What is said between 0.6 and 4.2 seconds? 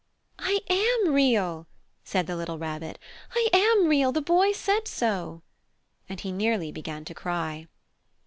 am Real!" said the little Rabbit. "I am Real! The